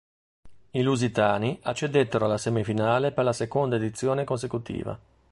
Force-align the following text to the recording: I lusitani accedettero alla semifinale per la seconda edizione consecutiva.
I 0.71 0.81
lusitani 0.81 1.59
accedettero 1.61 2.25
alla 2.25 2.39
semifinale 2.39 3.11
per 3.11 3.23
la 3.23 3.33
seconda 3.33 3.75
edizione 3.75 4.23
consecutiva. 4.23 4.97